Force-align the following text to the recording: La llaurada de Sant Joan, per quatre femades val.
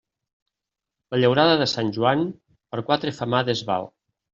La 1.11 1.21
llaurada 1.21 1.59
de 1.65 1.69
Sant 1.75 1.95
Joan, 2.01 2.27
per 2.75 2.87
quatre 2.93 3.19
femades 3.23 3.69
val. 3.73 3.93